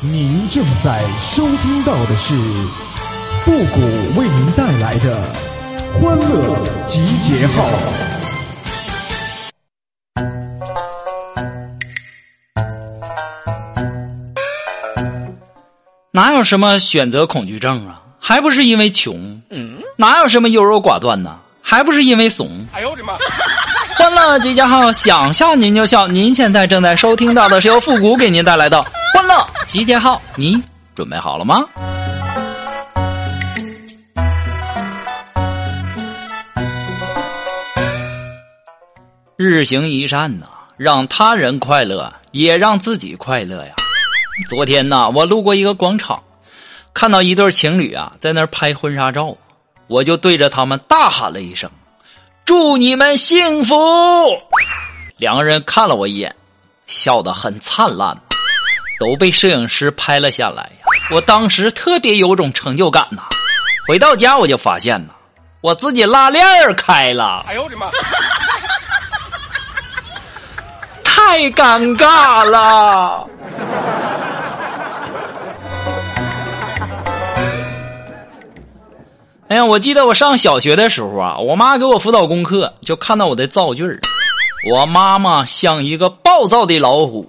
[0.00, 2.32] 您正在收听到的是
[3.40, 3.80] 复古
[4.20, 5.20] 为您带来的
[5.94, 7.64] 欢乐集结号。
[16.12, 18.00] 哪有什么选择恐惧症啊？
[18.20, 19.42] 还不是因为穷？
[19.50, 21.36] 嗯，哪有什么优柔寡断呢？
[21.60, 22.64] 还不是因为怂？
[22.72, 23.14] 哎呦我的妈！
[23.96, 26.06] 欢乐集结号，想笑您就笑。
[26.06, 28.84] 您现在正在收听到的是由复古给您带来的
[29.14, 30.62] 欢乐集结号，你
[30.94, 31.56] 准备好了吗？
[39.36, 40.46] 日行一善呐，
[40.76, 43.72] 让他人快乐，也让自己快乐呀。
[44.48, 46.22] 昨天呐，我路过一个广场，
[46.92, 49.36] 看到一对情侣啊在那儿拍婚纱照，
[49.86, 51.70] 我就对着他们大喊了一声
[52.44, 53.76] ：“祝你们幸福！”
[55.18, 56.34] 两个人看了我一眼，
[56.86, 58.16] 笑得很灿烂，
[58.98, 60.86] 都被摄影师拍了下来呀。
[61.10, 63.22] 我当时特别有种成就感呐。
[63.86, 65.12] 回到家我就发现呐，
[65.62, 66.44] 我自己拉链
[66.76, 67.44] 开了。
[67.48, 67.90] 哎呦我的妈！
[71.04, 73.26] 太尴尬了。
[79.48, 83.98] 哎呀，我记得我上小学的时候啊，我妈给我辅导功课，就看到我的造句儿。
[84.70, 87.26] 我妈妈像一个暴躁的老虎，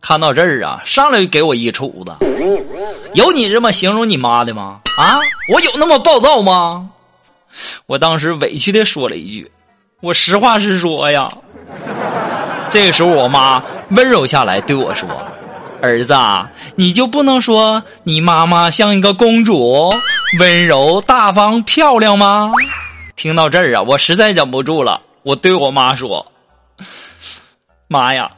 [0.00, 2.16] 看到这儿啊，上来就给我一杵子。
[3.14, 4.80] 有你这么形容你妈的吗？
[4.98, 5.18] 啊，
[5.52, 6.88] 我有那么暴躁吗？
[7.86, 9.50] 我当时委屈的说了一句
[10.02, 11.28] ：“我实话实说呀。”
[12.68, 15.08] 这个时候，我妈温柔下来对我说。
[15.82, 16.14] 儿子，
[16.74, 19.90] 你就不能说你妈妈像一个公主，
[20.38, 22.52] 温柔大方漂亮吗？
[23.14, 26.24] 听到这儿啊，我实在忍不住了，我对我妈说
[27.88, 28.30] ：“妈呀，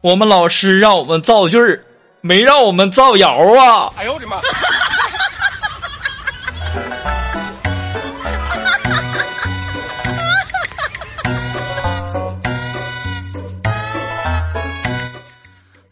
[0.00, 1.84] 我们老师让我们造句儿，
[2.20, 4.40] 没让我们造谣啊！”哎呦我的妈！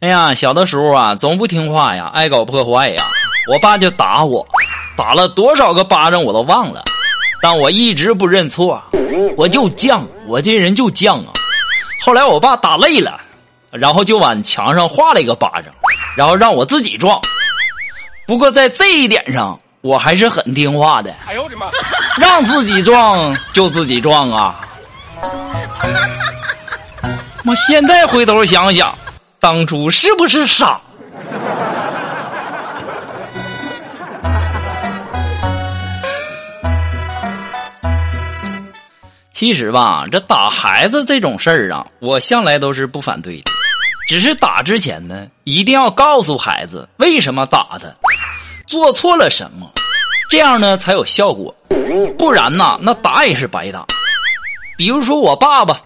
[0.01, 3.03] 哎呀，小的时候啊，总不听话呀，爱搞破坏呀，
[3.53, 4.47] 我爸就打我，
[4.97, 6.83] 打了多少个巴掌我都忘了，
[7.43, 8.83] 但我一直不认错，
[9.37, 11.33] 我就犟，我这人就犟啊。
[12.03, 13.21] 后来我爸打累了，
[13.71, 15.73] 然后就往墙上画了一个巴掌，
[16.17, 17.21] 然后让我自己撞。
[18.27, 21.15] 不过在这一点上，我还是很听话的。
[21.27, 21.67] 哎呦我的妈！
[22.19, 24.61] 让自己撞就自己撞啊！
[27.45, 28.97] 我现在回头想想。
[29.39, 30.79] 当初是不是傻？
[39.33, 43.45] 其实吧，这打孩子这种事儿啊，我向来都是不反对的。
[44.11, 47.87] 只是打之前呢，一定要告诉孩子为什么打他，
[48.67, 49.71] 做错了什么，
[50.29, 51.55] 这样呢才有效果。
[52.19, 53.87] 不然呐，那打也是白打。
[54.77, 55.81] 比如说我爸爸。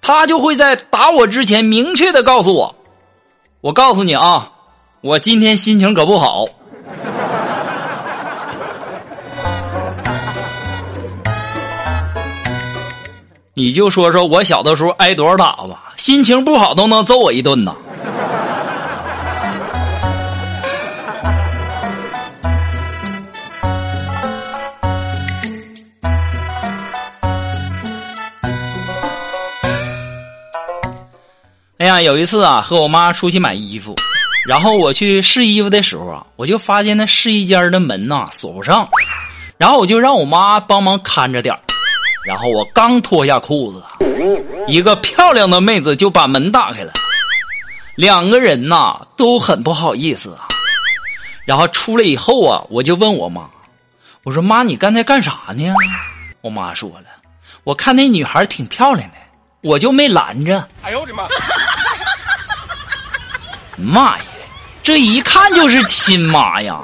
[0.00, 2.74] 他就会在打我之前明确的告诉我，
[3.60, 4.50] 我告诉你啊，
[5.02, 6.46] 我今天心情可不好。
[13.54, 17.76] 你就说说我小的时候挨多少打吧，心情不好都能揍我一顿呐。
[31.76, 33.94] 哎呀，有一次啊，和我妈出去买衣服，
[34.48, 38.88] 然后我去试衣服的时候啊，我就发现那试衣间的门呐锁不上，
[39.58, 41.54] 然后我就让我妈帮忙看着点
[42.24, 43.82] 然后我刚脱下裤子，
[44.68, 46.92] 一个漂亮的妹子就把门打开了，
[47.96, 50.46] 两个人呐都很不好意思啊。
[51.44, 53.42] 然后出来以后啊，我就问我妈，
[54.22, 55.74] 我说妈，你刚才干啥呢？
[56.40, 57.06] 我妈说了，
[57.64, 59.16] 我看那女孩挺漂亮的，
[59.62, 60.68] 我就没拦着。
[60.82, 61.24] 哎呦我的妈！
[63.76, 64.24] 妈呀，
[64.84, 66.80] 这一看就是亲妈呀！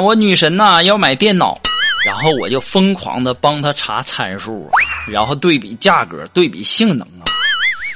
[0.00, 1.58] 我女神呐要买电脑，
[2.06, 4.70] 然后我就疯狂的帮她查参数，
[5.06, 7.24] 然后对比价格，对比性能啊，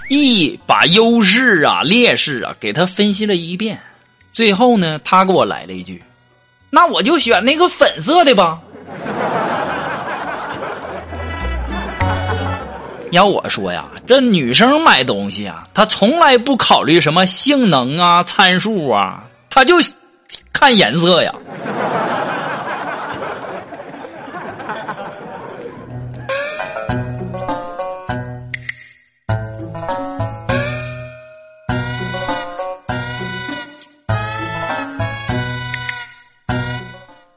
[0.09, 3.79] 一把优势啊、劣势啊给她分析了一遍。
[4.33, 6.03] 最后呢，她给我来了一句
[6.71, 8.59] ：“那我就选那个粉色的吧。
[13.13, 19.75] ”要我说呀，这女生买东西啊，她从来不考虑什么性能啊、参数啊，她就
[20.51, 21.31] 看颜色呀。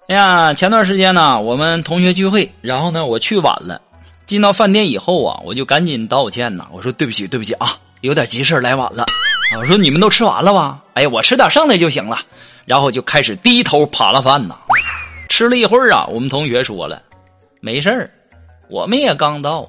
[0.07, 3.81] 哎呀，前段时间呢，我们同学聚会，然后呢，我去晚了，
[4.27, 9.05] 进到饭店以后啊，我就赶紧道歉呐，我说对不起，对不起啊，有点急事来晚了。
[9.57, 10.79] 我说你们都吃完了吧？
[10.93, 12.19] 哎呀，我吃点剩的就行了。
[12.65, 14.55] 然后就开始低头扒拉饭呐。
[15.29, 17.01] 吃了一会儿啊，我们同学说了，
[17.59, 18.11] 没事儿，
[18.69, 19.67] 我们也刚到，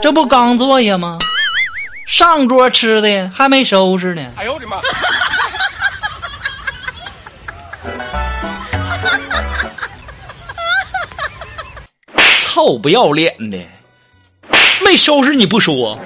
[0.00, 1.18] 这不刚坐下吗？
[2.06, 4.30] 上桌吃的还没收拾呢。
[4.36, 4.76] 哎呦我的妈！
[12.56, 13.58] 臭不要脸的，
[14.82, 15.98] 没收拾你不说。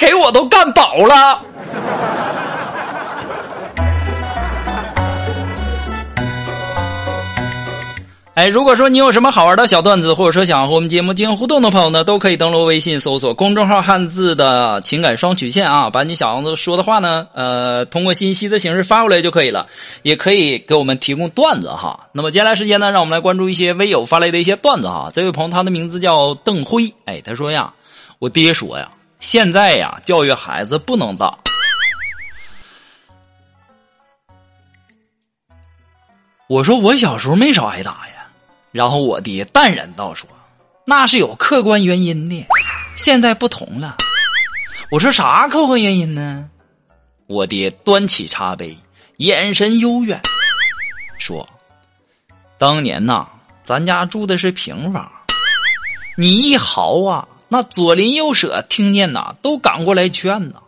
[0.00, 1.44] 给我都干饱了。
[8.40, 19.66] 哎，如果说你有什么好玩的小段子，或者说想和我们节目进行互动的朋友呢，都可以登录微信搜索公众号“汉字的情感双曲线”啊，把你想要说的话呢，呃，通过信息的形式发过来就可以了，
[20.00, 22.08] 也可以给我们提供段子哈。
[22.12, 25.10] 那么接下来时间呢，让我们来关注一些微友发来的一些段子哈。
[25.14, 27.70] 这位朋友他的名字叫邓辉，哎，他说呀，
[28.20, 28.90] 我爹说呀。
[29.18, 31.36] 现在呀，教育孩子不能打。
[36.48, 38.09] 我说我小时候没少挨打呀，
[38.72, 40.28] 然后我爹淡然道说
[40.86, 42.46] ：“那是有客观原因的，
[42.96, 43.96] 现在不同了。”
[44.90, 46.48] 我说啥客观原因呢？
[47.26, 48.76] 我爹端起茶杯，
[49.18, 50.20] 眼神悠远，
[51.18, 51.48] 说
[52.58, 53.26] ：“当年呐，
[53.62, 55.10] 咱家住的是平房，
[56.16, 60.60] 你一嚎啊。”那左邻右舍听见呐，都赶过来劝呐。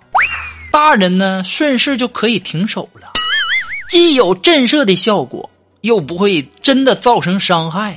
[0.72, 3.12] 大人呢，顺势就可以停手了，
[3.88, 5.48] 既有震慑的效果，
[5.82, 7.96] 又不会真的造成伤害，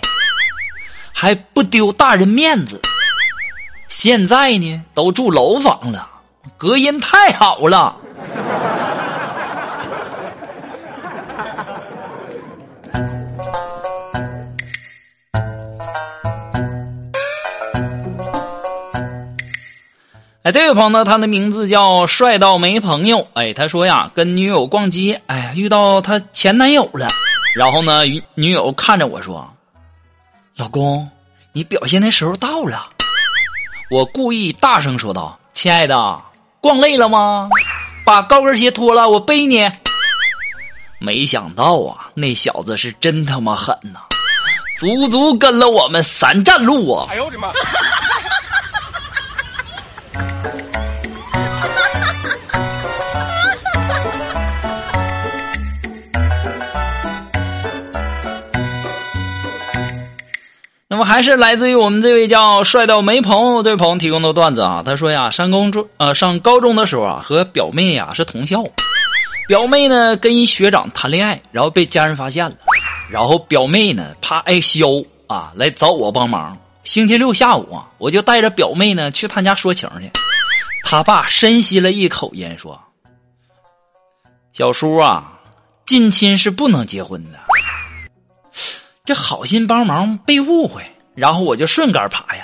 [1.14, 2.82] 还不丢大人面子。
[3.88, 6.10] 现在呢，都住楼房了，
[6.58, 7.96] 隔音太好了。
[20.42, 23.28] 哎，这位朋友呢，他的名字叫帅到没朋友。
[23.34, 27.08] 哎，他说呀，跟女友逛街，哎，遇到他前男友了。
[27.56, 28.04] 然后呢，
[28.34, 29.50] 女友看着我说
[30.58, 31.10] ：“老公，
[31.54, 32.90] 你表现的时候到了。”
[33.90, 35.96] 我故意大声说道：“亲爱的，
[36.60, 37.48] 逛累了吗？
[38.06, 39.72] 把高跟鞋脱了，我背你。”
[41.00, 44.02] 没想到啊，那小子是真他妈狠呐，
[44.78, 47.08] 足足跟了我们三站路啊！
[47.10, 47.54] 哎呦我的妈！
[61.06, 64.82] 还是来自于我们这位叫帅到没朋友这位朋友提供的段子啊。
[64.84, 68.64] 他说呀，上高中呃上高中的时候啊，和表妹呀是同校，
[69.48, 72.56] 表妹呢跟一学长谈恋爱，然后被家人发现了，
[73.10, 76.58] 然后表妹呢怕挨削啊，来找我帮忙。
[76.84, 80.10] 星期六下午啊，我就带着表妹呢去他家说情去。
[80.84, 82.80] 他爸深吸了一口烟说
[84.54, 85.32] ：“小叔啊，
[85.86, 87.40] 近亲是不能结婚的。”
[89.04, 90.84] 这好心帮忙被误会，
[91.16, 92.44] 然后我就顺杆爬呀。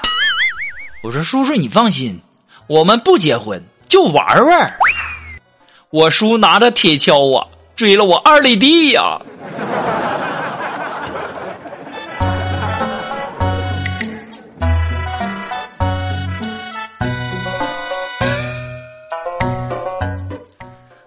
[1.03, 2.19] 我说：“叔叔，你放心，
[2.67, 4.77] 我们不结婚，就玩玩。”
[5.91, 9.19] 我叔拿着铁锹啊，追了我二里地呀。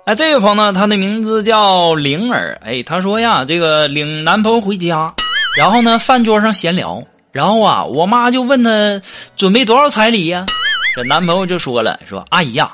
[0.05, 2.61] 哎，这位朋友呢，他的名字叫灵儿。
[2.63, 5.11] 哎，他说呀，这个领男朋友回家。
[5.57, 7.03] 然后呢，饭桌上闲聊，
[7.35, 9.03] 然后啊，我妈就问他
[9.35, 10.47] 准备多少彩礼呀？
[10.95, 12.71] 这男朋友就说了，说阿姨呀，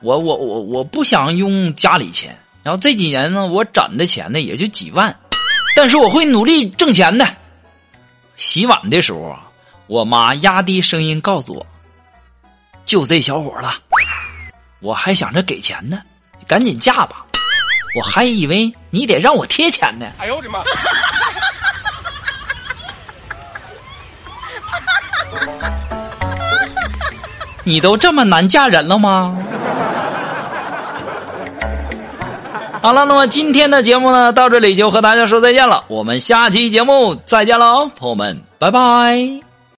[0.00, 5.18] 我我我我不想用家里钱，然后这几年呢，我攒的钱呢也就几万，
[5.74, 7.26] 但是我会努力挣钱的。
[8.36, 9.50] 洗碗的时候啊，
[9.88, 11.66] 我妈压低声音告诉我，
[12.84, 13.74] 就这小伙了，
[14.78, 16.00] 我还想着给钱呢，
[16.46, 17.26] 赶紧嫁吧，
[17.96, 20.06] 我还以为你得让我贴钱呢。
[20.20, 20.62] 哎呦我的妈！
[27.64, 29.36] 你都这么难嫁人了吗？
[32.82, 35.84] 好了，那么今天的节目呢，到这里就和大家说再见了。
[35.88, 39.53] 我们下期节目再见喽，朋友们，拜拜。